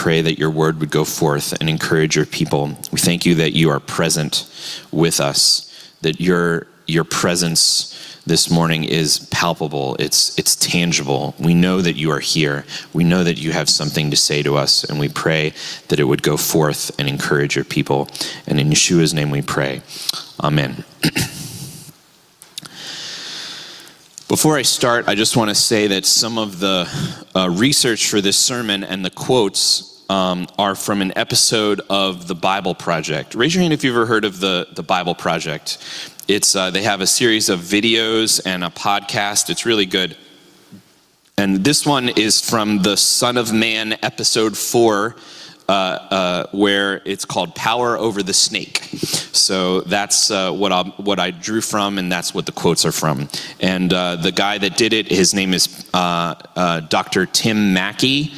[0.00, 2.68] pray that your word would go forth and encourage your people.
[2.90, 4.48] We thank you that you are present
[4.90, 11.34] with us, that your, your presence this morning is palpable, it's, it's tangible.
[11.38, 12.64] We know that you are here.
[12.94, 15.52] We know that you have something to say to us, and we pray
[15.88, 18.08] that it would go forth and encourage your people.
[18.46, 19.82] And in Yeshua's name we pray.
[20.42, 20.82] Amen.
[24.28, 26.88] Before I start, I just want to say that some of the
[27.34, 32.34] uh, research for this sermon and the quotes um, are from an episode of the
[32.34, 33.36] Bible Project.
[33.36, 35.78] Raise your hand if you've ever heard of the, the Bible Project.
[36.26, 39.50] It's, uh, they have a series of videos and a podcast.
[39.50, 40.16] It's really good.
[41.38, 45.14] And this one is from the Son of Man, episode four,
[45.68, 48.78] uh, uh, where it's called Power Over the Snake.
[49.32, 52.92] So that's uh, what, I, what I drew from, and that's what the quotes are
[52.92, 53.28] from.
[53.60, 57.26] And uh, the guy that did it, his name is uh, Dr.
[57.26, 58.32] Tim Mackie.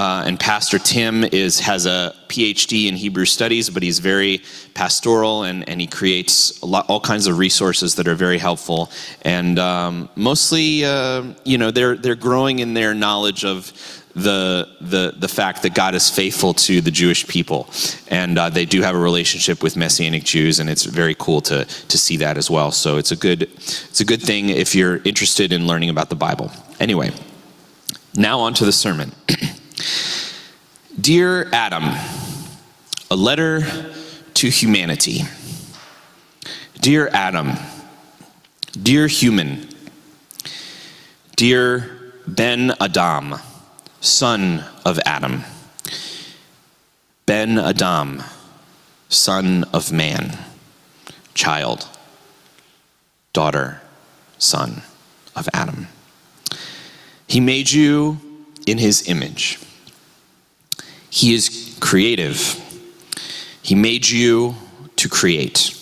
[0.00, 4.40] Uh, and Pastor Tim is has a PhD in Hebrew studies, but he's very
[4.72, 8.90] pastoral and, and he creates lot, all kinds of resources that are very helpful.
[9.26, 13.74] And um, mostly, uh, you know, they're they're growing in their knowledge of
[14.14, 17.68] the the the fact that God is faithful to the Jewish people,
[18.08, 21.66] and uh, they do have a relationship with Messianic Jews, and it's very cool to
[21.66, 22.70] to see that as well.
[22.70, 26.16] So it's a good it's a good thing if you're interested in learning about the
[26.16, 26.50] Bible.
[26.80, 27.10] Anyway,
[28.14, 29.12] now on to the sermon.
[31.00, 31.84] Dear Adam,
[33.10, 33.62] a letter
[34.34, 35.22] to humanity.
[36.80, 37.52] Dear Adam,
[38.82, 39.68] dear human,
[41.36, 43.36] dear Ben Adam,
[44.00, 45.42] son of Adam,
[47.26, 48.22] Ben Adam,
[49.08, 50.38] son of man,
[51.34, 51.88] child,
[53.32, 53.80] daughter,
[54.38, 54.82] son
[55.36, 55.86] of Adam.
[57.26, 58.18] He made you
[58.66, 59.58] in his image.
[61.10, 62.38] He is creative.
[63.62, 64.54] He made you
[64.96, 65.76] to create.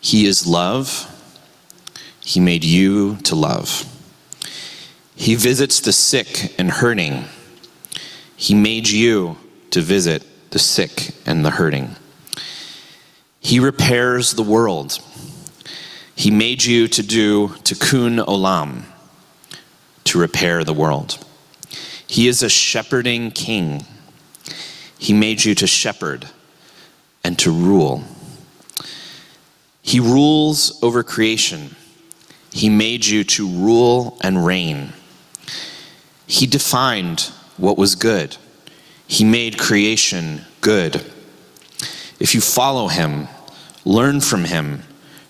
[0.00, 1.10] He is love.
[2.20, 3.90] He made you to love.
[5.16, 7.24] He visits the sick and hurting.
[8.36, 9.38] He made you
[9.70, 11.96] to visit the sick and the hurting.
[13.40, 14.98] He repairs the world.
[16.14, 18.84] He made you to do tikkun olam,
[20.04, 21.24] to repair the world.
[22.06, 23.84] He is a shepherding king.
[24.98, 26.28] He made you to shepherd
[27.22, 28.04] and to rule.
[29.82, 31.76] He rules over creation.
[32.52, 34.92] He made you to rule and reign.
[36.26, 38.36] He defined what was good.
[39.06, 40.96] He made creation good.
[42.18, 43.28] If you follow him,
[43.84, 44.84] learn from him,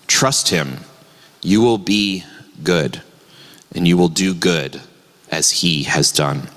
[0.07, 0.79] trust him,
[1.41, 2.23] you will be
[2.63, 3.01] good,
[3.73, 4.81] and you will do good
[5.29, 6.49] as he has done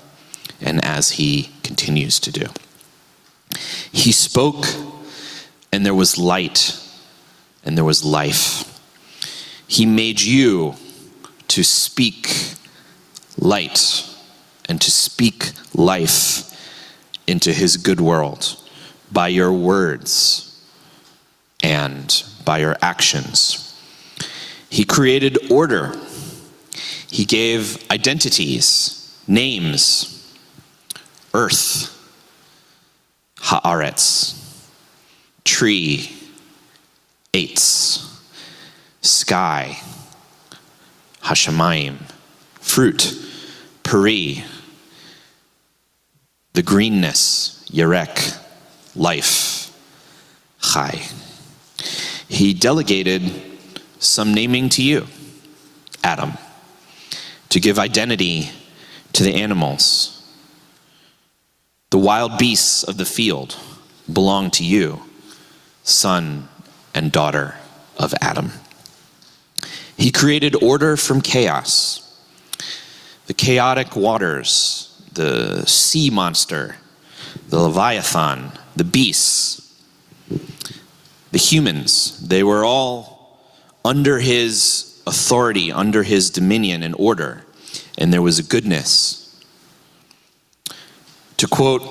[0.61, 2.45] and as he continues to do.
[3.91, 4.65] He spoke,
[5.71, 6.79] and there was light,
[7.63, 8.79] and there was life.
[9.67, 10.75] He made you
[11.49, 12.55] to speak
[13.37, 14.05] light
[14.67, 16.45] and to speak life
[17.27, 18.55] into his good world
[19.11, 20.45] by your words
[21.61, 23.65] and by your actions.
[24.69, 25.95] He created order.
[27.09, 30.15] He gave identities, names,
[31.33, 31.98] earth,
[33.49, 34.35] haaretz,
[35.43, 36.07] tree,
[37.33, 38.05] eitz,
[39.01, 39.75] sky,
[41.23, 41.97] hashamayim,
[42.61, 43.15] fruit,
[43.81, 44.43] peri,
[46.53, 48.37] the greenness, yerek,
[48.95, 49.73] life,
[50.61, 51.01] chai.
[52.27, 53.23] He delegated
[53.97, 55.07] some naming to you,
[56.03, 56.33] Adam,
[57.49, 58.51] to give identity
[59.13, 60.18] to the animals
[61.89, 63.57] the wild beasts of the field
[64.11, 65.01] belong to you,
[65.83, 66.47] son
[66.93, 67.55] and daughter
[67.97, 68.51] of Adam.
[69.97, 72.05] He created order from chaos.
[73.25, 76.77] The chaotic waters, the sea monster,
[77.49, 79.75] the Leviathan, the beasts,
[81.31, 83.39] the humans, they were all
[83.83, 87.45] under his authority, under his dominion and order.
[87.97, 89.18] And there was a goodness
[91.39, 91.81] to quote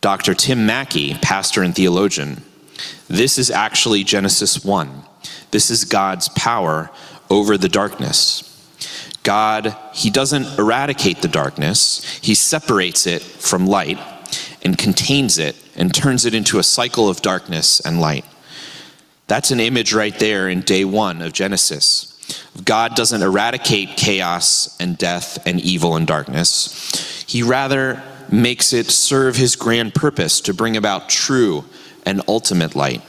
[0.00, 0.32] Dr.
[0.32, 2.42] Tim Mackie, pastor and theologian,
[3.06, 5.02] this is actually Genesis 1.
[5.50, 6.90] This is God's power
[7.28, 8.46] over the darkness.
[9.24, 13.98] God, He doesn't eradicate the darkness, He separates it from light
[14.62, 18.24] and contains it and turns it into a cycle of darkness and light.
[19.26, 22.06] That's an image right there in day one of Genesis.
[22.64, 27.24] God doesn't eradicate chaos and death and evil and darkness.
[27.26, 28.02] He rather
[28.32, 31.64] makes it serve his grand purpose to bring about true
[32.06, 33.02] and ultimate light,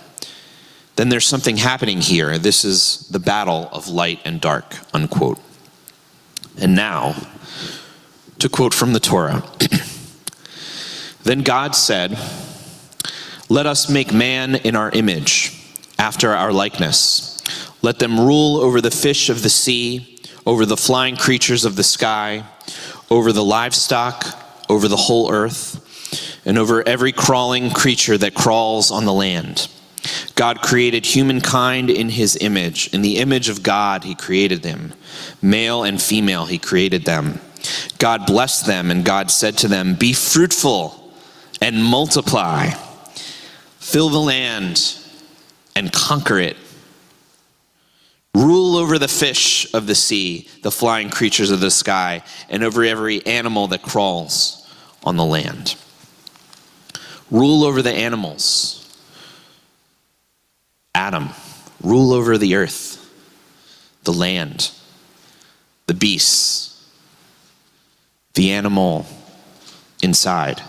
[0.96, 2.38] then there's something happening here.
[2.38, 5.40] This is the battle of light and dark, unquote.
[6.60, 7.16] And now,
[8.40, 9.44] to quote from the Torah
[11.24, 12.18] Then God said,
[13.48, 15.58] Let us make man in our image,
[15.98, 17.42] after our likeness.
[17.84, 21.84] Let them rule over the fish of the sea, over the flying creatures of the
[21.84, 22.44] sky,
[23.10, 24.41] over the livestock,
[24.72, 29.68] over the whole earth, and over every crawling creature that crawls on the land.
[30.34, 32.88] God created humankind in his image.
[32.94, 34.94] In the image of God, he created them.
[35.42, 37.40] Male and female, he created them.
[38.00, 41.14] God blessed them, and God said to them, Be fruitful
[41.62, 42.70] and multiply,
[43.78, 44.98] fill the land
[45.76, 46.56] and conquer it.
[48.34, 52.86] Rule over the fish of the sea, the flying creatures of the sky, and over
[52.86, 54.61] every animal that crawls
[55.04, 55.76] on the land.
[57.30, 58.78] Rule over the animals.
[60.94, 61.30] Adam,
[61.82, 63.10] rule over the earth,
[64.04, 64.72] the land,
[65.88, 66.86] the beasts,
[68.34, 69.06] the animal
[70.02, 70.62] inside.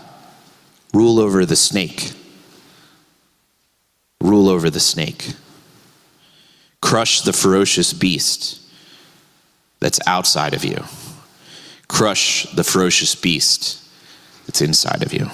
[0.94, 2.12] Rule over the snake.
[4.20, 5.34] Rule over the snake.
[6.81, 8.61] Crush the ferocious beast
[9.81, 10.84] that's outside of you.
[11.88, 13.81] Crush the ferocious beast
[14.47, 15.31] that's inside of you.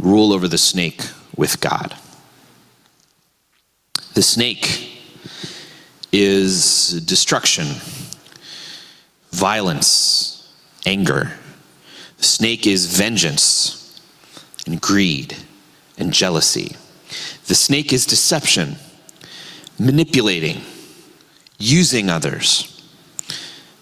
[0.00, 1.02] Rule over the snake
[1.36, 1.94] with God.
[4.14, 4.90] The snake
[6.12, 7.66] is destruction,
[9.30, 10.52] violence,
[10.84, 11.32] anger
[12.22, 14.00] the snake is vengeance
[14.64, 15.36] and greed
[15.98, 16.76] and jealousy.
[17.46, 18.76] The snake is deception,
[19.76, 20.60] manipulating,
[21.58, 22.80] using others.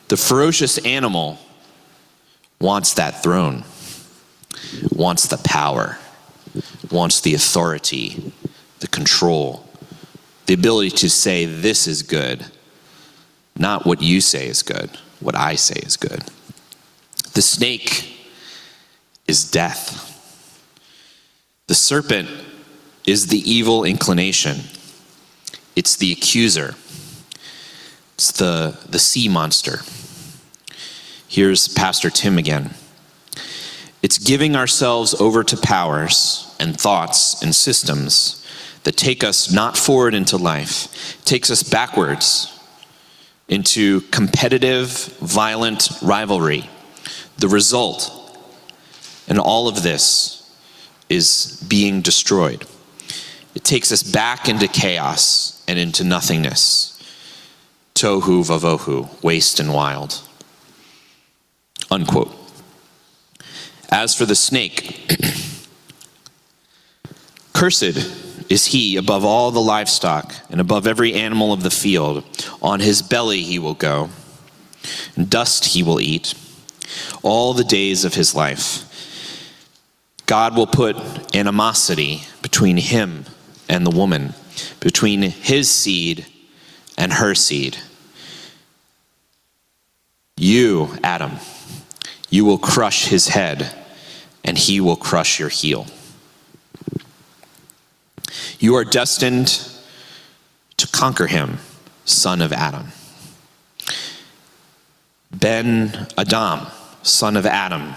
[0.08, 1.38] The ferocious animal
[2.60, 3.64] wants that throne,
[4.92, 5.98] wants the power,
[6.90, 8.32] wants the authority,
[8.80, 9.66] the control,
[10.46, 12.44] the ability to say, This is good,
[13.56, 14.90] not what you say is good,
[15.20, 16.24] what I say is good.
[17.34, 18.16] The snake
[19.26, 20.06] is death.
[21.68, 22.28] The serpent
[23.06, 24.60] is the evil inclination,
[25.76, 26.74] it's the accuser,
[28.14, 29.80] it's the, the sea monster.
[31.30, 32.70] Here's Pastor Tim again.
[34.02, 38.44] It's giving ourselves over to powers and thoughts and systems
[38.82, 42.58] that take us not forward into life, takes us backwards
[43.46, 44.90] into competitive,
[45.20, 46.68] violent rivalry.
[47.38, 48.10] The result
[49.28, 50.52] and all of this
[51.08, 52.66] is being destroyed.
[53.54, 57.00] It takes us back into chaos and into nothingness.
[57.94, 60.22] Tohu vavohu, waste and wild.
[61.90, 62.34] Unquote.
[63.90, 65.18] As for the snake,
[67.52, 67.82] cursed
[68.48, 72.24] is he above all the livestock and above every animal of the field.
[72.62, 74.10] On his belly he will go,
[75.16, 76.34] and dust he will eat
[77.22, 78.86] all the days of his life
[80.30, 80.96] God will put
[81.34, 83.24] animosity between him
[83.68, 84.34] and the woman,
[84.78, 86.24] between his seed
[86.96, 87.78] and her seed.
[90.36, 91.32] You, Adam,
[92.30, 93.74] you will crush his head,
[94.44, 95.86] and he will crush your heel.
[98.58, 99.68] You are destined
[100.76, 101.58] to conquer him,
[102.04, 102.88] son of Adam.
[105.30, 106.66] Ben Adam,
[107.02, 107.94] son of Adam,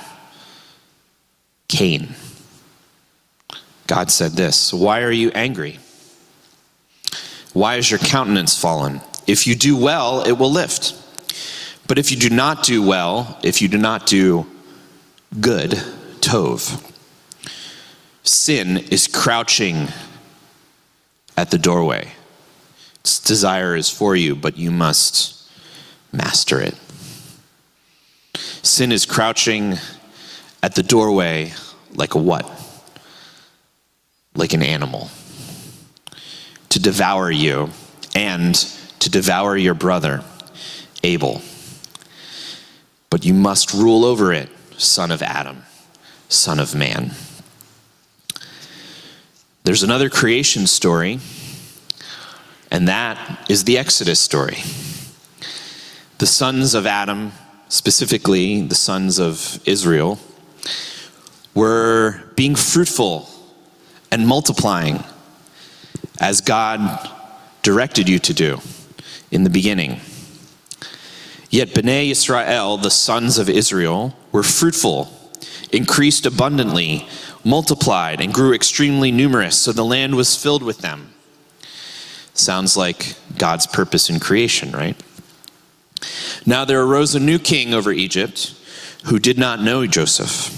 [1.68, 2.16] Cain.
[3.88, 5.80] God said this Why are you angry?
[7.54, 9.02] Why is your countenance fallen?
[9.28, 11.00] If you do well, it will lift.
[11.88, 14.46] But if you do not do well, if you do not do
[15.40, 15.72] good,
[16.22, 16.92] Tov,
[18.24, 19.90] sin is crouching
[21.36, 22.12] at the doorway.
[23.02, 25.50] Its desire is for you, but you must
[26.14, 26.76] master it.
[28.62, 29.78] Sin is crouching
[30.62, 31.52] at the doorway
[31.94, 32.50] like a what?
[34.36, 35.10] Like an animal.
[36.70, 37.70] To devour you
[38.16, 38.56] and
[39.00, 40.24] to devour your brother,
[41.04, 41.42] Abel.
[43.14, 45.66] But you must rule over it, son of Adam,
[46.30, 47.12] son of man.
[49.66, 51.20] There's another creation story,
[52.72, 54.64] and that is the Exodus story.
[56.18, 57.34] The sons of Adam,
[57.70, 60.18] specifically the sons of Israel,
[61.54, 63.30] were being fruitful
[64.10, 65.04] and multiplying
[66.20, 67.12] as God
[67.62, 68.60] directed you to do
[69.30, 70.02] in the beginning.
[71.54, 75.12] Yet Bnei Israel, the sons of Israel, were fruitful,
[75.72, 77.08] increased abundantly,
[77.44, 81.14] multiplied, and grew extremely numerous, so the land was filled with them.
[82.34, 85.00] Sounds like God's purpose in creation, right?
[86.44, 88.56] Now there arose a new king over Egypt
[89.04, 90.50] who did not know Joseph.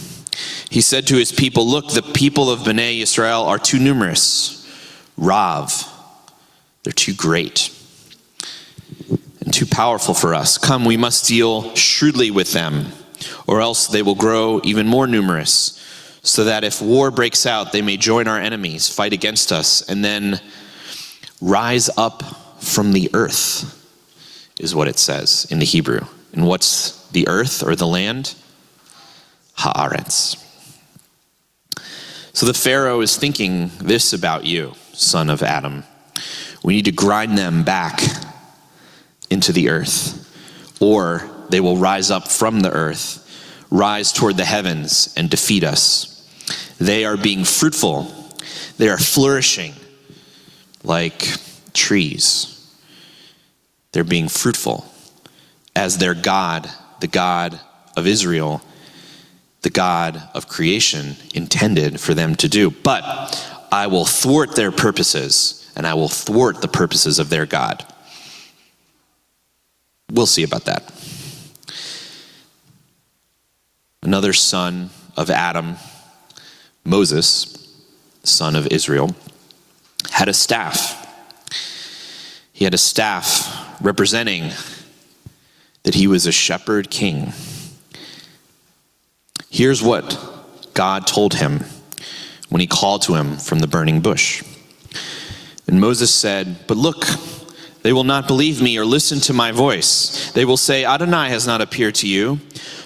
[0.70, 4.66] He said to his people, Look, the people of Bnei Israel are too numerous.
[5.18, 5.92] Rav,
[6.84, 7.75] they're too great
[9.56, 10.58] too powerful for us.
[10.58, 12.88] Come, we must deal shrewdly with them,
[13.48, 15.82] or else they will grow even more numerous,
[16.24, 20.04] so that if war breaks out, they may join our enemies, fight against us, and
[20.04, 20.42] then
[21.40, 22.22] rise up
[22.62, 23.72] from the earth,
[24.60, 26.02] is what it says in the Hebrew.
[26.34, 28.36] And what's the earth or the land?
[29.58, 30.36] Haaretz.
[32.34, 35.86] So the Pharaoh is thinking this about you, son of Adam.
[36.62, 38.02] We need to grind them back
[39.30, 40.22] into the earth,
[40.80, 43.22] or they will rise up from the earth,
[43.70, 46.12] rise toward the heavens, and defeat us.
[46.80, 48.12] They are being fruitful,
[48.78, 49.74] they are flourishing
[50.84, 51.38] like
[51.74, 52.52] trees.
[53.92, 54.86] They're being fruitful
[55.76, 57.60] as their God, the God
[57.96, 58.62] of Israel,
[59.62, 62.72] the God of creation, intended for them to do.
[62.72, 63.04] But
[63.72, 67.86] I will thwart their purposes, and I will thwart the purposes of their God.
[70.12, 70.92] We'll see about that.
[74.02, 75.78] Another son of Adam,
[76.84, 77.74] Moses,
[78.24, 79.16] son of Israel,
[80.12, 81.02] had a staff.
[82.54, 84.52] He had a staff representing
[85.84, 87.34] that he was a shepherd king.
[89.50, 90.18] Here's what
[90.74, 91.64] God told him
[92.50, 94.44] when he called to him from the burning bush.
[95.68, 97.06] And Moses said, But look,
[97.86, 100.32] they will not believe me or listen to my voice.
[100.32, 102.40] They will say, Adonai has not appeared to you.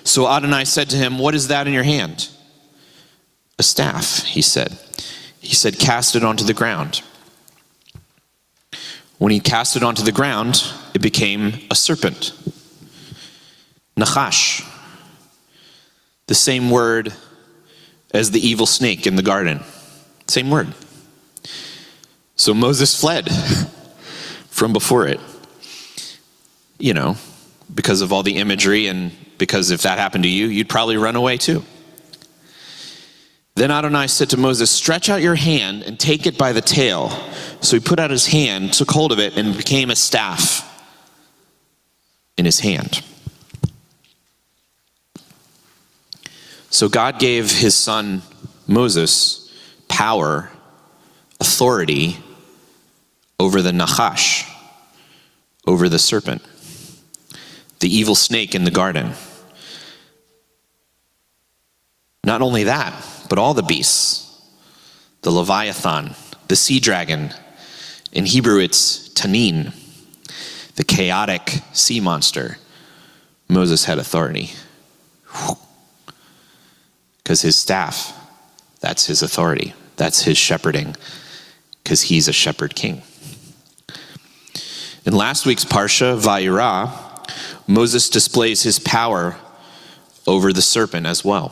[0.04, 2.28] So Adonai said to him, What is that in your hand?
[3.58, 4.78] A staff, he said.
[5.40, 7.02] He said, Cast it onto the ground.
[9.20, 12.34] When he cast it onto the ground, it became a serpent.
[13.96, 14.70] Nachash,
[16.28, 17.14] the same word
[18.14, 19.62] as the evil snake in the garden.
[20.28, 20.74] Same word.
[22.36, 23.30] So Moses fled.
[24.60, 25.22] from before it.
[26.78, 27.16] You know,
[27.74, 31.16] because of all the imagery, and because if that happened to you, you'd probably run
[31.16, 31.64] away too.
[33.56, 37.10] Then Adonai said to Moses, Stretch out your hand and take it by the tail.
[37.62, 40.66] So he put out his hand, took hold of it, and became a staff
[42.38, 43.02] in his hand.
[46.70, 48.22] So God gave his son
[48.68, 49.52] Moses
[49.88, 50.50] power,
[51.40, 52.18] authority
[53.40, 54.50] over the Nachash,
[55.66, 56.42] over the serpent,
[57.80, 59.14] the evil snake in the garden.
[62.24, 62.94] Not only that,
[63.30, 64.26] but all the beasts
[65.22, 66.16] the Leviathan,
[66.48, 67.34] the sea dragon.
[68.12, 69.74] In Hebrew, it's Tanin,
[70.76, 72.58] the chaotic sea monster.
[73.48, 74.52] Moses had authority.
[77.18, 78.14] Because his staff,
[78.80, 80.96] that's his authority, that's his shepherding,
[81.84, 83.02] because he's a shepherd king.
[85.10, 86.92] In last week's Parsha, Va'era,
[87.68, 89.38] Moses displays his power
[90.28, 91.52] over the serpent as well.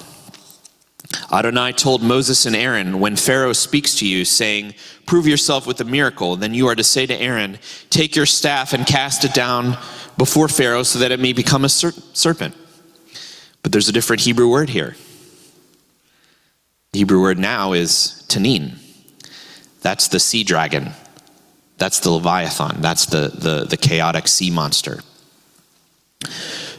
[1.33, 4.75] Adonai told Moses and Aaron, When Pharaoh speaks to you, saying,
[5.07, 7.57] Prove yourself with a miracle, then you are to say to Aaron,
[7.89, 9.79] Take your staff and cast it down
[10.19, 12.55] before Pharaoh so that it may become a ser- serpent.
[13.63, 14.95] But there's a different Hebrew word here.
[16.91, 18.75] The Hebrew word now is tanin.
[19.81, 20.91] That's the sea dragon.
[21.77, 22.81] That's the Leviathan.
[22.81, 24.99] That's the, the, the chaotic sea monster.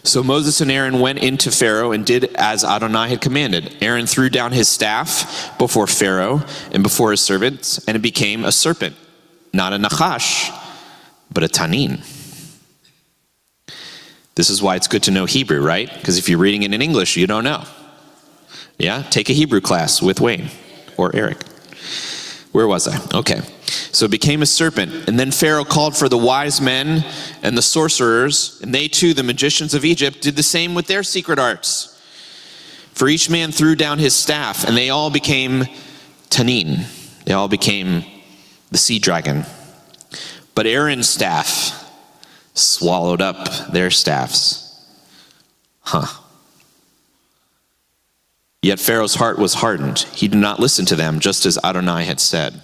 [0.02, 3.76] So Moses and Aaron went into Pharaoh and did as Adonai had commanded.
[3.81, 8.52] Aaron threw down his staff before Pharaoh and before his servants, and it became a
[8.52, 8.97] serpent,
[9.52, 10.50] not a Nachash,
[11.33, 12.00] but a Tanin.
[14.35, 15.93] This is why it's good to know Hebrew, right?
[15.93, 17.64] Because if you're reading it in English, you don't know.
[18.78, 19.02] Yeah?
[19.11, 20.49] Take a Hebrew class with Wayne
[20.97, 21.38] or Eric.
[22.52, 22.99] Where was I?
[23.17, 23.40] Okay.
[23.93, 25.09] So it became a serpent.
[25.09, 27.05] And then Pharaoh called for the wise men
[27.43, 31.02] and the sorcerers, and they too, the magicians of Egypt, did the same with their
[31.02, 31.95] secret arts.
[32.93, 35.64] For each man threw down his staff, and they all became
[36.31, 36.85] Tanin.
[37.25, 38.05] They all became
[38.71, 39.45] the sea dragon.
[40.55, 41.85] But Aaron's staff
[42.55, 44.64] swallowed up their staffs.
[45.81, 46.07] Huh.
[48.62, 50.00] Yet Pharaoh's heart was hardened.
[50.15, 52.62] He did not listen to them, just as Adonai had said.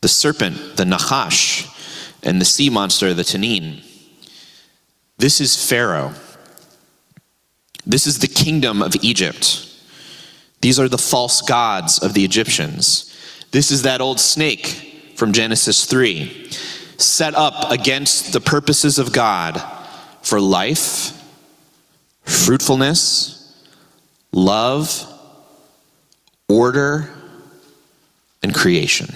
[0.00, 1.70] The serpent, the Nachash,
[2.22, 3.82] and the sea monster, the Tanin.
[5.18, 6.14] This is Pharaoh,
[7.86, 9.68] This is the kingdom of Egypt.
[10.62, 13.14] These are the false gods of the Egyptians.
[13.50, 16.50] This is that old snake from Genesis 3,
[16.96, 19.62] set up against the purposes of God
[20.22, 21.12] for life,
[22.22, 23.43] fruitfulness,
[24.34, 25.06] love,
[26.48, 27.08] order,
[28.42, 29.14] and creation.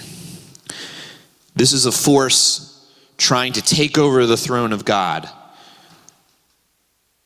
[1.54, 5.28] This is a force trying to take over the throne of God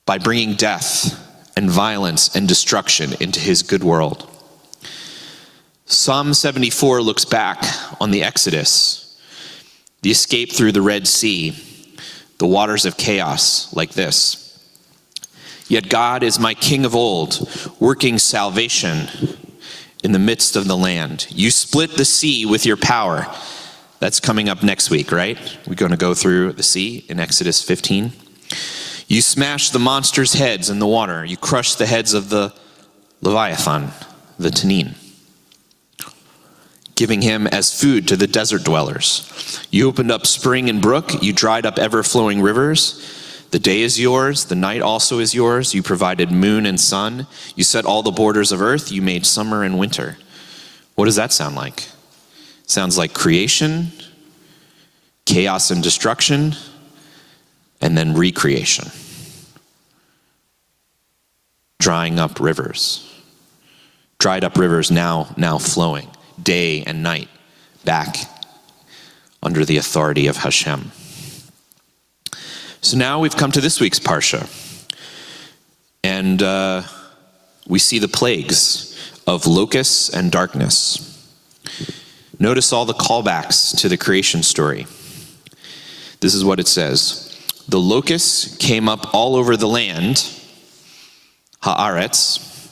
[0.06, 1.18] by bringing death
[1.56, 4.28] and violence and destruction into his good world.
[5.84, 7.62] Psalm 74 looks back
[8.00, 9.20] on the Exodus,
[10.00, 11.50] the escape through the Red Sea,
[12.38, 14.41] the waters of chaos like this.
[15.72, 17.48] Yet God is my king of old,
[17.80, 19.08] working salvation
[20.04, 21.26] in the midst of the land.
[21.30, 23.26] You split the sea with your power.
[23.98, 25.38] That's coming up next week, right?
[25.66, 28.12] We're going to go through the sea in Exodus 15.
[29.06, 31.24] You smash the monster's heads in the water.
[31.24, 32.52] You crush the heads of the
[33.22, 33.92] Leviathan,
[34.38, 34.94] the Tannin,
[36.96, 39.66] giving him as food to the desert dwellers.
[39.70, 41.22] You opened up spring and brook.
[41.22, 43.20] You dried up ever flowing rivers.
[43.52, 45.74] The day is yours, the night also is yours.
[45.74, 47.26] You provided moon and sun.
[47.54, 48.90] You set all the borders of earth.
[48.90, 50.16] You made summer and winter.
[50.94, 51.86] What does that sound like?
[52.66, 53.92] Sounds like creation,
[55.26, 56.54] chaos and destruction,
[57.82, 58.90] and then recreation.
[61.78, 63.06] Drying up rivers.
[64.18, 66.08] Dried up rivers now now flowing,
[66.42, 67.28] day and night,
[67.84, 68.16] back
[69.42, 70.92] under the authority of Hashem.
[72.84, 74.48] So now we've come to this week's Parsha.
[76.02, 76.82] And uh,
[77.68, 81.08] we see the plagues of locusts and darkness.
[82.40, 84.88] Notice all the callbacks to the creation story.
[86.18, 87.28] This is what it says
[87.68, 90.16] The locusts came up all over the land,
[91.62, 92.68] Haaretz,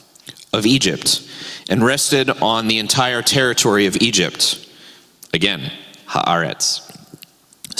[0.51, 1.25] of Egypt,
[1.69, 4.67] and rested on the entire territory of Egypt.
[5.33, 5.71] Again,
[6.07, 6.90] Haaretz.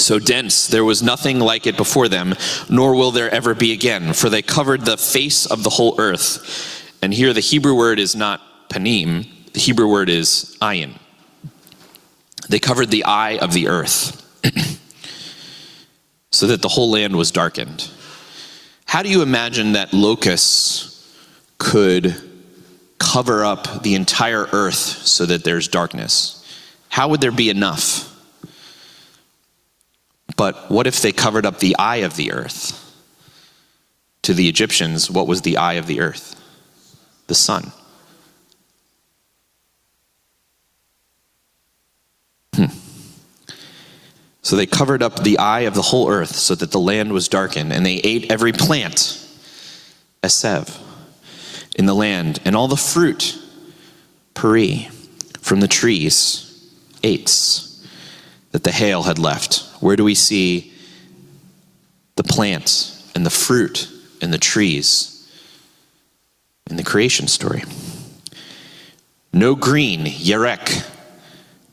[0.01, 2.33] So dense, there was nothing like it before them,
[2.69, 6.97] nor will there ever be again, for they covered the face of the whole earth.
[7.01, 10.97] And here the Hebrew word is not panim, the Hebrew word is ayin.
[12.49, 14.17] They covered the eye of the earth,
[16.31, 17.89] so that the whole land was darkened.
[18.85, 21.15] How do you imagine that locusts
[21.59, 22.15] could
[22.97, 26.37] cover up the entire earth so that there's darkness?
[26.89, 28.11] How would there be enough?
[30.41, 32.73] But what if they covered up the eye of the earth?
[34.23, 36.36] To the Egyptians, what was the eye of the earth?
[37.27, 37.71] The sun.
[42.56, 42.73] Hmm.
[44.41, 47.27] So they covered up the eye of the whole earth so that the land was
[47.27, 49.23] darkened, and they ate every plant,
[50.23, 50.75] esev,
[51.75, 53.38] in the land, and all the fruit,
[54.34, 54.89] peri,
[55.39, 56.67] from the trees,
[57.04, 57.86] eitz
[58.54, 59.67] that the hail had left?
[59.81, 60.71] Where do we see
[62.15, 63.89] the plants and the fruit
[64.21, 65.29] and the trees
[66.69, 67.63] in the creation story?
[69.33, 70.87] No green, yerek,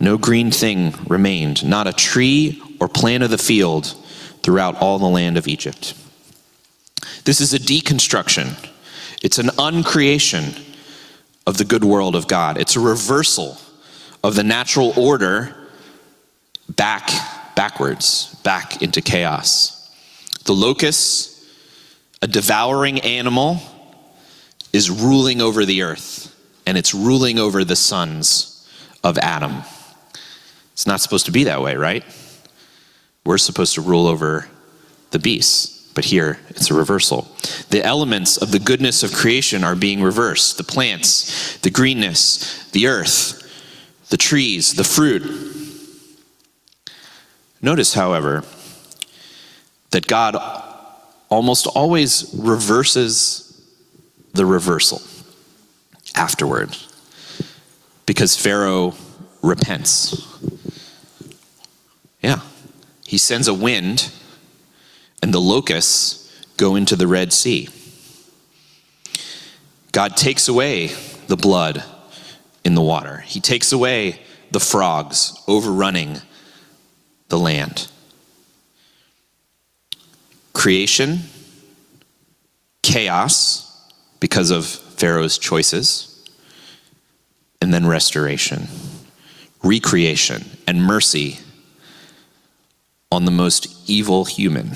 [0.01, 3.95] no green thing remained, not a tree or plant of the field
[4.43, 5.95] throughout all the land of Egypt.
[7.25, 8.57] This is a deconstruction,
[9.23, 10.65] it's an uncreation
[11.47, 13.59] of the good world of God, it's a reversal
[14.23, 15.55] of the natural order
[16.69, 17.11] back,
[17.59, 19.91] backwards, back into chaos.
[20.45, 21.45] The locust,
[22.23, 23.59] a devouring animal,
[24.73, 26.33] is ruling over the earth,
[26.69, 28.65] and it's ruling over the sons
[29.03, 29.65] of Adam.
[30.73, 32.05] It's not supposed to be that way, right?
[33.27, 34.49] We're supposed to rule over
[35.11, 37.27] the beasts, but here it's a reversal.
[37.71, 42.87] The elements of the goodness of creation are being reversed the plants, the greenness, the
[42.87, 45.48] earth, the trees, the fruit,
[47.61, 48.45] Notice, however,
[49.91, 50.37] that God
[51.29, 53.45] almost always reverses
[54.33, 55.03] the reversal
[56.15, 56.77] afterward
[58.07, 58.95] because Pharaoh
[59.43, 60.27] repents.
[62.23, 62.41] Yeah.
[63.07, 64.13] He sends a wind,
[65.23, 67.69] and the locusts go into the Red Sea.
[69.93, 70.89] God takes away
[71.27, 71.83] the blood
[72.65, 76.21] in the water, He takes away the frogs overrunning
[77.29, 77.89] the land.
[80.53, 81.21] Creation,
[82.83, 83.65] chaos
[84.21, 86.25] because of Pharaoh's choices,
[87.61, 88.67] and then restoration,
[89.63, 91.39] recreation, and mercy
[93.11, 94.73] on the most evil human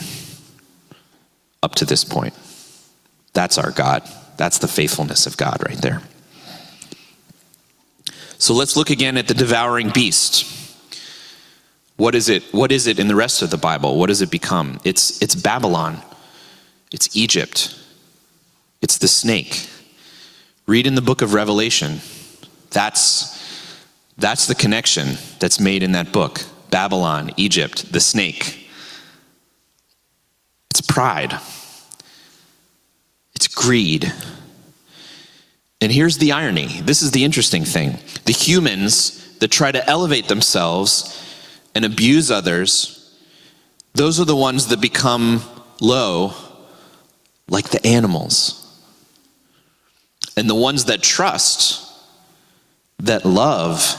[1.62, 2.34] up to this point.
[3.32, 4.08] That's our God.
[4.36, 6.02] That's the faithfulness of God right there.
[8.38, 10.61] So let's look again at the devouring beast.
[11.96, 12.42] What is it?
[12.52, 13.98] What is it in the rest of the Bible?
[13.98, 14.80] What does it become?
[14.84, 16.02] It's, it's Babylon.
[16.90, 17.78] It's Egypt.
[18.80, 19.68] It's the snake.
[20.66, 22.00] Read in the book of Revelation.
[22.70, 23.38] That's,
[24.18, 28.68] that's the connection that's made in that book Babylon, Egypt, the snake.
[30.70, 31.38] It's pride,
[33.34, 34.12] it's greed.
[35.82, 37.98] And here's the irony this is the interesting thing.
[38.24, 41.21] The humans that try to elevate themselves
[41.74, 43.16] and abuse others,
[43.94, 45.42] those are the ones that become
[45.80, 46.34] low,
[47.48, 48.58] like the animals.
[50.36, 51.86] And the ones that trust,
[53.00, 53.96] that love,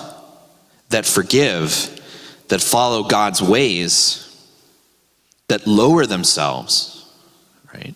[0.90, 2.02] that forgive,
[2.48, 4.20] that follow God's ways,
[5.48, 7.06] that lower themselves,
[7.74, 7.94] right?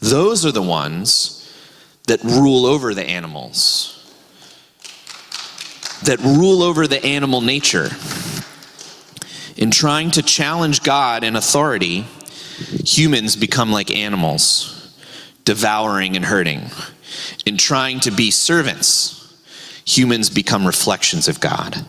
[0.00, 1.40] Those are the ones
[2.06, 3.90] that rule over the animals,
[6.04, 7.88] that rule over the animal nature.
[9.56, 12.06] In trying to challenge God and authority,
[12.84, 14.94] humans become like animals,
[15.44, 16.70] devouring and hurting.
[17.46, 19.20] In trying to be servants,
[19.84, 21.84] humans become reflections of God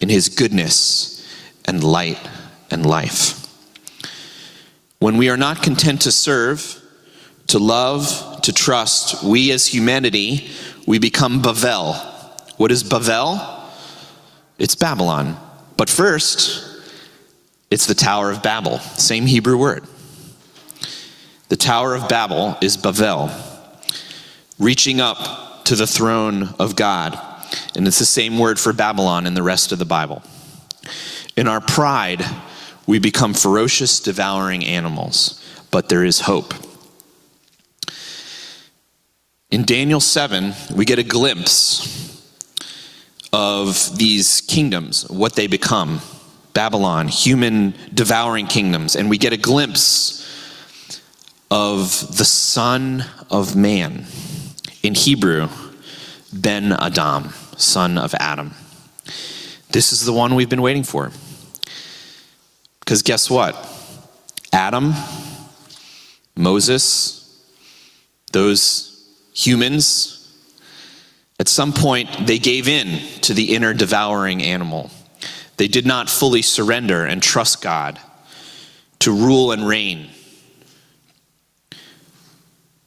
[0.00, 1.24] in His goodness
[1.64, 2.18] and light
[2.70, 3.46] and life.
[4.98, 6.82] When we are not content to serve,
[7.48, 10.50] to love, to trust, we as humanity,
[10.86, 11.94] we become Bavel.
[12.56, 13.62] What is Bavel?
[14.58, 15.36] It's Babylon.
[15.76, 16.75] But first,
[17.70, 19.84] it's the Tower of Babel, same Hebrew word.
[21.48, 23.30] The Tower of Babel is Bavel,
[24.58, 27.18] reaching up to the throne of God.
[27.76, 30.22] And it's the same word for Babylon in the rest of the Bible.
[31.36, 32.24] In our pride,
[32.86, 36.54] we become ferocious, devouring animals, but there is hope.
[39.50, 42.22] In Daniel 7, we get a glimpse
[43.32, 46.00] of these kingdoms, what they become
[46.56, 50.24] Babylon, human devouring kingdoms, and we get a glimpse
[51.50, 54.06] of the Son of Man.
[54.82, 55.50] In Hebrew,
[56.32, 58.54] Ben Adam, son of Adam.
[59.68, 61.12] This is the one we've been waiting for.
[62.80, 63.54] Because guess what?
[64.50, 64.94] Adam,
[66.36, 67.38] Moses,
[68.32, 70.34] those humans,
[71.38, 74.90] at some point they gave in to the inner devouring animal.
[75.56, 77.98] They did not fully surrender and trust God
[79.00, 80.10] to rule and reign.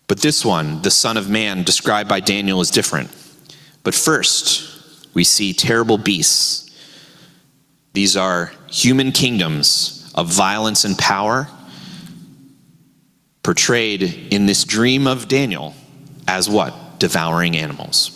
[0.08, 3.10] But this one, the Son of Man, described by Daniel, is different.
[3.84, 6.66] But first, we see terrible beasts.
[7.94, 11.48] These are human kingdoms of violence and power
[13.44, 15.74] portrayed in this dream of Daniel
[16.28, 17.00] as what?
[17.00, 18.16] Devouring animals.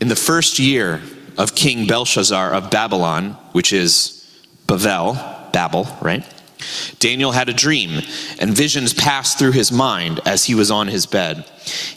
[0.00, 1.02] In the first year
[1.38, 4.26] of King Belshazzar of Babylon, which is
[4.66, 6.24] Bavel, Babel, right?
[6.98, 8.00] Daniel had a dream,
[8.38, 11.44] and visions passed through his mind as he was on his bed.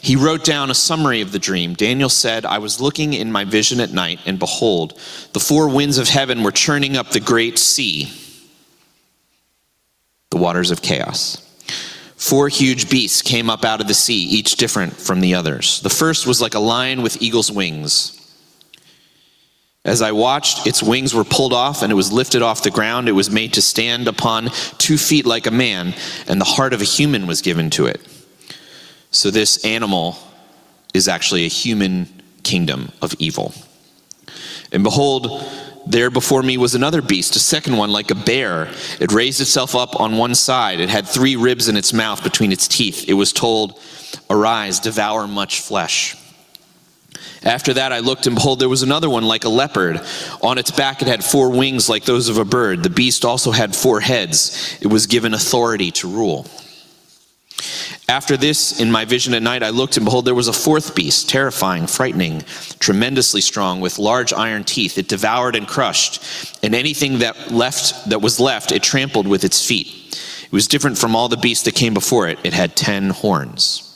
[0.02, 1.74] He wrote down a summary of the dream.
[1.74, 4.98] Daniel said, I was looking in my vision at night, and behold,
[5.32, 8.12] the four winds of heaven were churning up the great sea,
[10.30, 11.46] the waters of chaos.
[12.16, 15.80] Four huge beasts came up out of the sea, each different from the others.
[15.80, 18.19] The first was like a lion with eagle's wings.
[19.84, 23.08] As I watched, its wings were pulled off and it was lifted off the ground.
[23.08, 25.94] It was made to stand upon two feet like a man,
[26.28, 28.00] and the heart of a human was given to it.
[29.10, 30.16] So, this animal
[30.92, 33.54] is actually a human kingdom of evil.
[34.70, 35.42] And behold,
[35.86, 38.70] there before me was another beast, a second one like a bear.
[39.00, 40.78] It raised itself up on one side.
[40.78, 43.08] It had three ribs in its mouth between its teeth.
[43.08, 43.80] It was told,
[44.28, 46.16] Arise, devour much flesh.
[47.42, 50.00] After that, I looked, and behold, there was another one like a leopard.
[50.42, 52.82] On its back, it had four wings like those of a bird.
[52.82, 54.78] The beast also had four heads.
[54.80, 56.46] It was given authority to rule.
[58.08, 60.96] After this, in my vision at night, I looked, and behold, there was a fourth
[60.96, 62.42] beast, terrifying, frightening,
[62.80, 64.98] tremendously strong, with large iron teeth.
[64.98, 66.20] It devoured and crushed,
[66.64, 69.86] and anything that left that was left, it trampled with its feet.
[70.44, 72.40] It was different from all the beasts that came before it.
[72.42, 73.89] It had ten horns.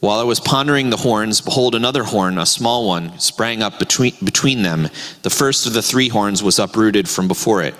[0.00, 4.14] While I was pondering the horns, behold, another horn, a small one, sprang up between,
[4.24, 4.88] between them.
[5.22, 7.74] The first of the three horns was uprooted from before it.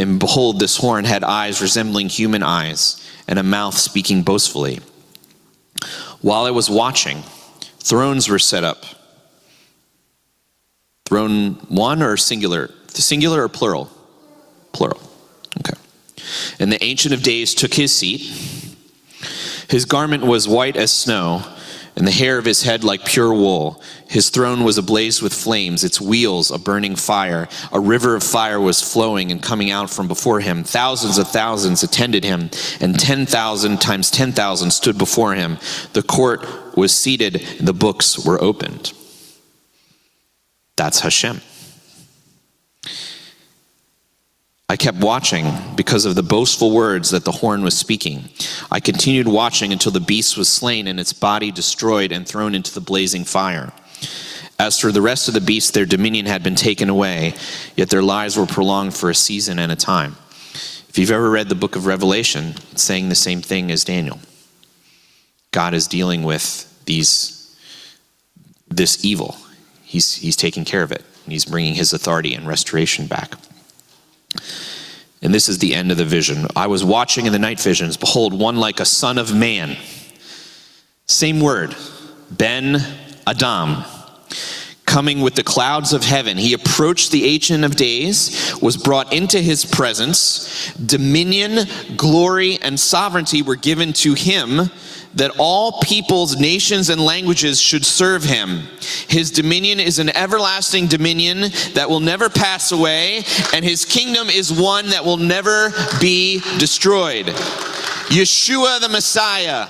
[0.00, 4.80] And behold, this horn had eyes resembling human eyes, and a mouth speaking boastfully.
[6.20, 7.22] While I was watching,
[7.78, 8.84] thrones were set up.
[11.04, 12.72] Throne one or singular?
[12.88, 13.88] Singular or plural?
[14.72, 15.00] Plural.
[15.60, 15.78] Okay.
[16.58, 18.55] And the Ancient of Days took his seat
[19.68, 21.42] His garment was white as snow,
[21.96, 23.82] and the hair of his head like pure wool.
[24.06, 27.48] His throne was ablaze with flames, its wheels a burning fire.
[27.72, 30.62] A river of fire was flowing and coming out from before him.
[30.62, 32.50] Thousands of thousands attended him,
[32.80, 35.58] and 10,000 times 10,000 stood before him.
[35.94, 38.92] The court was seated, the books were opened.
[40.76, 41.40] That's Hashem.
[44.68, 48.24] I kept watching because of the boastful words that the horn was speaking.
[48.70, 52.74] I continued watching until the beast was slain and its body destroyed and thrown into
[52.74, 53.72] the blazing fire.
[54.58, 57.34] As for the rest of the beasts, their dominion had been taken away,
[57.76, 60.16] yet their lives were prolonged for a season and a time.
[60.88, 64.18] If you've ever read the book of Revelation, it's saying the same thing as Daniel.
[65.52, 67.56] God is dealing with these,
[68.68, 69.36] this evil.
[69.84, 71.04] He's, he's taking care of it.
[71.26, 73.34] He's bringing his authority and restoration back.
[75.26, 76.46] And this is the end of the vision.
[76.54, 77.96] I was watching in the night visions.
[77.96, 79.76] Behold, one like a son of man.
[81.06, 81.74] Same word,
[82.30, 82.80] Ben
[83.26, 83.82] Adam.
[84.84, 89.40] Coming with the clouds of heaven, he approached the Ancient of Days, was brought into
[89.40, 90.72] his presence.
[90.74, 94.70] Dominion, glory, and sovereignty were given to him
[95.16, 98.68] that all peoples, nations, and languages should serve him.
[99.08, 104.52] His dominion is an everlasting dominion that will never pass away, and his kingdom is
[104.52, 107.26] one that will never be destroyed.
[108.06, 109.68] Yeshua the Messiah,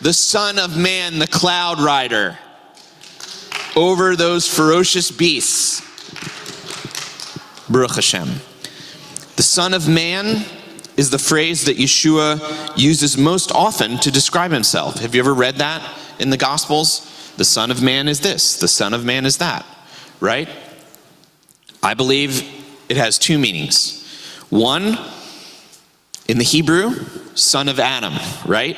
[0.00, 2.36] the Son of Man, the cloud rider,
[3.76, 5.80] over those ferocious beasts.
[7.70, 8.28] Baruch Hashem.
[9.36, 10.44] The Son of Man
[11.00, 15.00] is the phrase that Yeshua uses most often to describe himself.
[15.00, 15.82] Have you ever read that
[16.18, 17.32] in the Gospels?
[17.38, 19.64] The Son of Man is this, the Son of Man is that,
[20.20, 20.46] right?
[21.82, 22.46] I believe
[22.90, 23.96] it has two meanings.
[24.50, 24.98] One,
[26.28, 28.12] in the Hebrew, son of Adam,
[28.44, 28.76] right?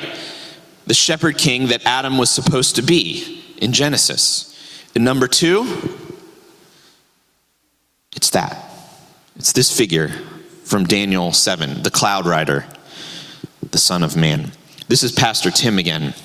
[0.87, 4.49] The shepherd king that Adam was supposed to be in Genesis.
[4.95, 5.89] And number two,
[8.15, 8.71] it's that.
[9.35, 10.13] It's this figure
[10.73, 12.65] from Daniel 7, the cloud rider,
[13.69, 14.53] the Son of Man.
[14.87, 16.15] This is Pastor Tim again.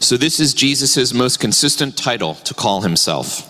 [0.00, 3.48] So, this is Jesus' most consistent title to call himself.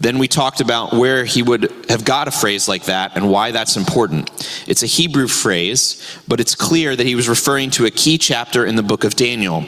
[0.00, 3.50] Then we talked about where he would have got a phrase like that and why
[3.50, 4.30] that's important.
[4.68, 8.64] It's a Hebrew phrase, but it's clear that he was referring to a key chapter
[8.64, 9.66] in the book of Daniel.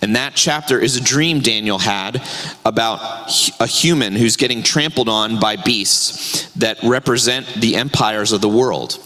[0.00, 2.22] And that chapter is a dream Daniel had
[2.64, 8.48] about a human who's getting trampled on by beasts that represent the empires of the
[8.48, 8.98] world.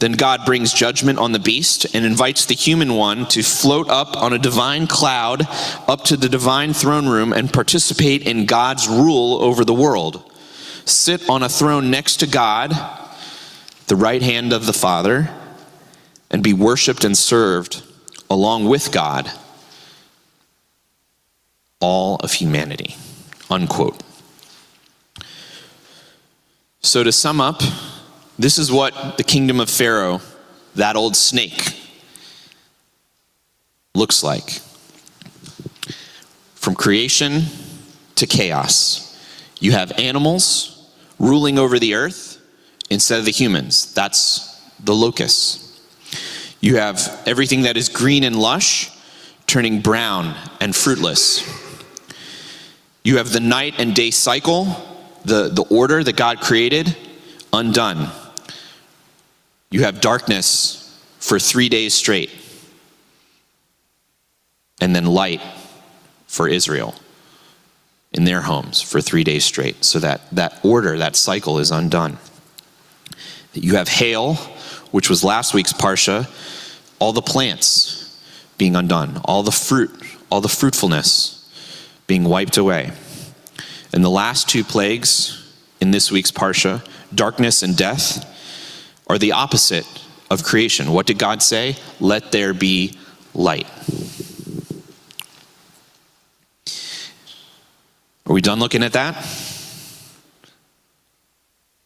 [0.00, 4.16] Then God brings judgment on the beast and invites the human one to float up
[4.16, 5.46] on a divine cloud
[5.86, 10.32] up to the divine throne room and participate in God's rule over the world.
[10.86, 12.72] Sit on a throne next to God,
[13.88, 15.30] the right hand of the Father,
[16.30, 17.82] and be worshiped and served
[18.30, 19.30] along with God,
[21.78, 22.96] all of humanity.
[23.50, 24.02] Unquote.
[26.80, 27.60] So to sum up,
[28.40, 30.20] this is what the kingdom of Pharaoh,
[30.74, 31.76] that old snake,
[33.94, 34.60] looks like.
[36.54, 37.42] From creation
[38.14, 39.06] to chaos,
[39.58, 42.40] you have animals ruling over the earth
[42.88, 43.92] instead of the humans.
[43.92, 45.78] That's the locusts.
[46.60, 48.90] You have everything that is green and lush
[49.46, 51.44] turning brown and fruitless.
[53.04, 54.64] You have the night and day cycle,
[55.26, 56.96] the, the order that God created,
[57.52, 58.10] undone.
[59.70, 60.76] You have darkness
[61.18, 62.30] for three days straight,
[64.80, 65.40] and then light
[66.26, 66.94] for Israel
[68.12, 69.84] in their homes for three days straight.
[69.84, 72.18] So that, that order, that cycle is undone.
[73.52, 74.34] You have hail,
[74.90, 76.28] which was last week's Parsha,
[76.98, 78.20] all the plants
[78.58, 79.90] being undone, all the fruit,
[80.30, 81.36] all the fruitfulness
[82.06, 82.92] being wiped away.
[83.92, 85.36] And the last two plagues
[85.80, 88.26] in this week's Parsha, darkness and death,
[89.10, 89.84] are the opposite
[90.30, 90.92] of creation.
[90.92, 91.74] What did God say?
[91.98, 92.96] Let there be
[93.34, 93.66] light.
[98.24, 99.16] Are we done looking at that?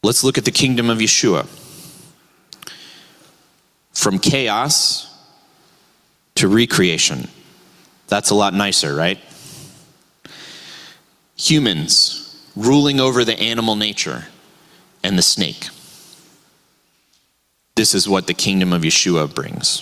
[0.03, 1.47] Let's look at the kingdom of Yeshua.
[3.95, 5.11] From chaos
[6.35, 7.29] to recreation.
[8.09, 9.19] That's a lot nicer, right?
[11.37, 14.27] Humans ruling over the animal nature
[15.03, 15.71] and the snake.
[17.77, 19.81] This is what the kingdom of Yeshua brings.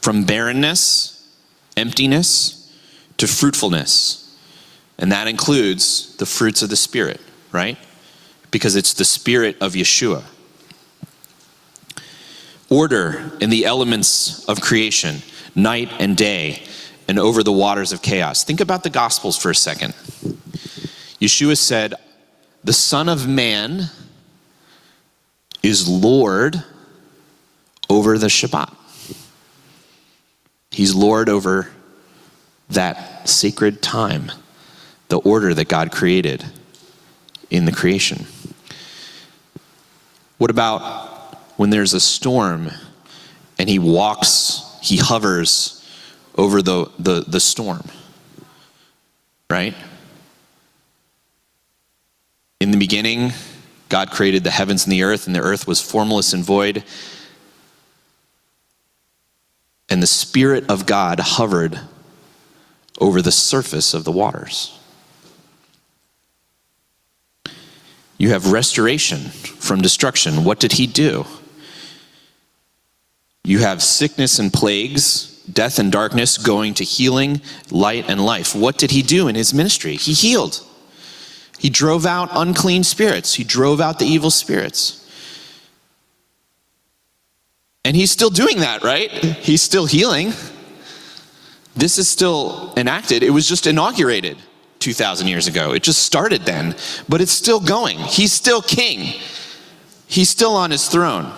[0.00, 1.26] From barrenness,
[1.76, 2.70] emptiness,
[3.16, 4.36] to fruitfulness.
[4.98, 7.78] And that includes the fruits of the Spirit, right?
[8.50, 10.24] Because it's the Spirit of Yeshua.
[12.68, 15.22] Order in the elements of creation.
[15.54, 16.62] night and day,
[17.06, 18.42] and over the waters of chaos.
[18.42, 19.92] Think about the Gospels for a second.
[21.20, 21.94] Yeshua said,
[22.64, 23.90] The Son of Man
[25.62, 26.64] is Lord
[27.88, 28.74] over the Shabbat.
[30.70, 31.70] He's Lord over
[32.70, 34.32] that sacred time,
[35.08, 36.44] the order that God created
[37.50, 38.26] in the creation.
[40.38, 42.70] What about when there's a storm
[43.58, 45.86] and he walks, he hovers
[46.34, 47.84] over the, the, the storm?
[49.50, 49.74] Right?
[52.60, 53.32] In the beginning,
[53.90, 56.82] God created the heavens and the earth, and the earth was formless and void.
[59.92, 61.78] And the Spirit of God hovered
[62.98, 64.80] over the surface of the waters.
[68.16, 70.44] You have restoration from destruction.
[70.44, 71.26] What did he do?
[73.44, 78.54] You have sickness and plagues, death and darkness going to healing, light and life.
[78.54, 79.96] What did he do in his ministry?
[79.96, 80.64] He healed.
[81.58, 85.01] He drove out unclean spirits, he drove out the evil spirits.
[87.84, 89.10] And he's still doing that, right?
[89.10, 90.32] He's still healing.
[91.74, 93.22] This is still enacted.
[93.22, 94.38] It was just inaugurated
[94.78, 95.72] 2,000 years ago.
[95.72, 96.76] It just started then,
[97.08, 97.98] but it's still going.
[97.98, 99.20] He's still king,
[100.06, 101.32] he's still on his throne.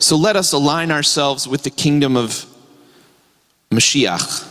[0.00, 2.46] So let us align ourselves with the kingdom of
[3.70, 4.48] Mashiach,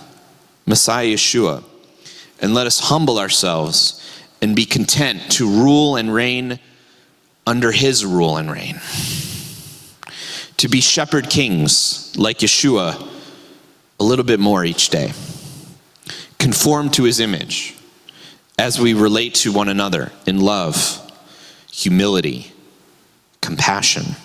[0.65, 1.63] Messiah Yeshua
[2.39, 4.04] and let us humble ourselves
[4.41, 6.60] and be content to rule and reign
[7.45, 8.80] under his rule and reign.
[10.58, 13.08] To be shepherd kings like Yeshua
[14.00, 15.13] a little bit more each day.
[16.39, 17.76] Conform to his image
[18.58, 21.02] as we relate to one another in love,
[21.72, 22.52] humility,
[23.41, 24.15] compassion.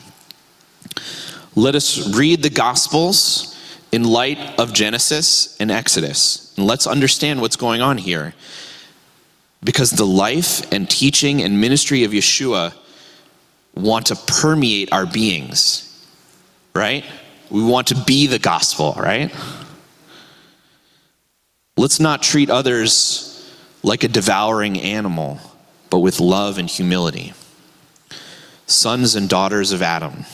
[1.55, 3.55] Let us read the Gospels
[3.93, 6.55] in light of Genesis and Exodus.
[6.57, 8.33] And let's understand what's going on here.
[9.63, 12.73] Because the life and teaching and ministry of Yeshua
[13.75, 15.92] want to permeate our beings,
[16.75, 17.05] right?
[17.51, 19.35] We want to be the gospel, right?
[21.77, 23.29] Let's not treat others
[23.83, 25.39] like a devouring animal,
[25.91, 27.35] but with love and humility.
[28.67, 30.25] Sons and daughters of Adam,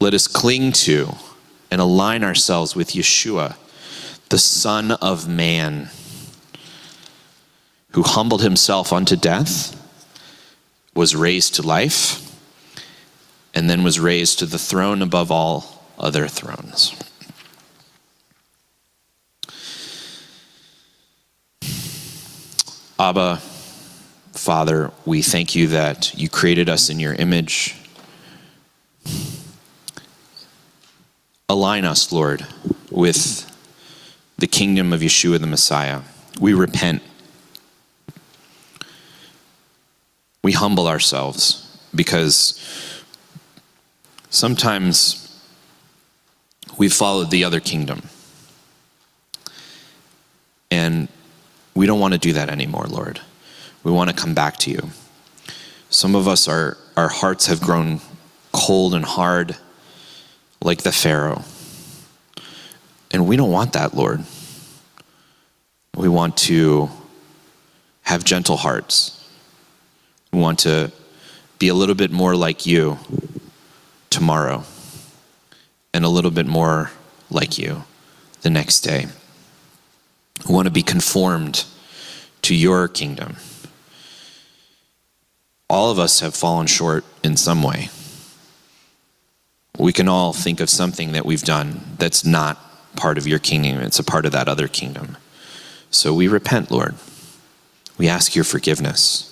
[0.00, 1.14] let us cling to
[1.70, 3.56] and align ourselves with Yeshua,
[4.28, 5.90] the Son of Man,
[7.92, 9.76] who humbled himself unto death,
[10.94, 12.29] was raised to life,
[13.60, 16.96] and then was raised to the throne above all other thrones.
[22.98, 23.36] Abba,
[24.32, 27.76] Father, we thank you that you created us in your image
[31.46, 32.46] align us, Lord,
[32.90, 33.44] with
[34.38, 36.00] the kingdom of Yeshua the Messiah.
[36.40, 37.02] We repent.
[40.42, 42.58] We humble ourselves because
[44.30, 45.26] sometimes
[46.78, 48.02] we've followed the other kingdom.
[50.70, 51.08] And
[51.74, 53.20] we don't want to do that anymore, Lord.
[53.82, 54.90] We want to come back to you.
[55.90, 58.00] Some of us, our, our hearts have grown
[58.52, 59.56] cold and hard
[60.62, 61.42] like the Pharaoh.
[63.10, 64.24] And we don't want that, Lord.
[65.96, 66.88] We want to
[68.02, 69.28] have gentle hearts.
[70.32, 70.92] We want to
[71.58, 72.98] be a little bit more like you
[74.10, 74.64] tomorrow
[75.94, 76.90] and a little bit more
[77.30, 77.84] like you
[78.42, 79.06] the next day.
[80.48, 81.64] We want to be conformed
[82.42, 83.36] to your kingdom.
[85.68, 87.90] All of us have fallen short in some way.
[89.78, 92.58] We can all think of something that we've done that's not
[92.96, 95.16] part of your kingdom, it's a part of that other kingdom.
[95.90, 96.94] So we repent, Lord.
[97.96, 99.29] We ask your forgiveness.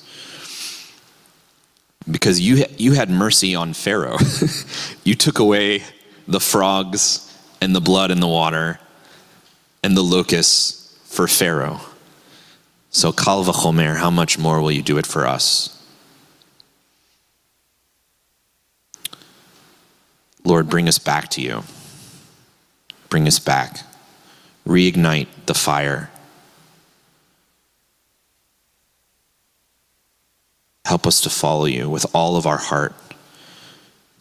[2.10, 4.18] Because you, you had mercy on Pharaoh.
[5.04, 5.82] you took away
[6.26, 7.24] the frogs
[7.60, 8.78] and the blood and the water
[9.82, 11.80] and the locusts for Pharaoh.
[12.90, 15.74] So, Kal v'chomer, how much more will you do it for us?
[20.44, 21.62] Lord, bring us back to you.
[23.10, 23.80] Bring us back.
[24.66, 26.10] Reignite the fire.
[30.88, 32.94] Help us to follow you with all of our heart,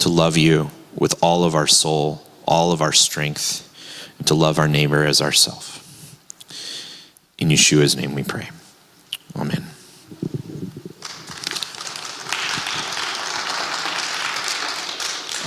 [0.00, 3.64] to love you with all of our soul, all of our strength,
[4.18, 5.82] and to love our neighbor as ourself.
[7.38, 8.50] In Yeshua's name we pray.
[9.34, 9.64] Amen.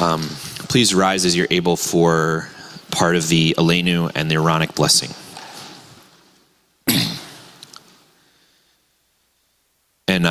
[0.02, 0.24] Um,
[0.70, 2.50] please rise as you're able for
[2.90, 5.12] part of the Aleinu and the Aaronic blessing.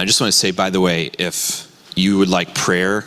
[0.01, 3.05] I just want to say, by the way, if you would like prayer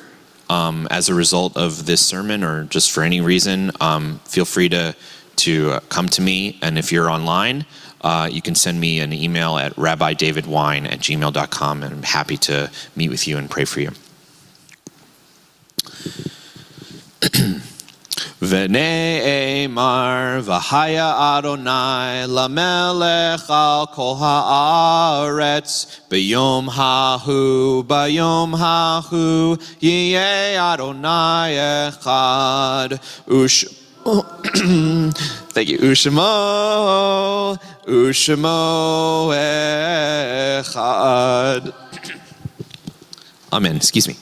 [0.47, 4.69] um, as a result of this sermon or just for any reason, um, feel free
[4.69, 4.95] to,
[5.37, 6.59] to uh, come to me.
[6.61, 7.65] And if you're online,
[8.01, 12.69] uh, you can send me an email at rabbidavidwein at gmail.com, and I'm happy to
[12.95, 13.89] meet with you and pray for you.
[18.51, 25.73] V'ne'emar v'haya Adonai lamelech al kol haaretz
[26.09, 33.63] b'yom hahu b'yom hahu yeh Adonai echad ush
[35.53, 35.77] Thank you.
[35.77, 39.31] Ushamo, Ushamo
[40.59, 41.73] Echad.
[43.53, 43.77] Amen.
[43.77, 44.17] Excuse me.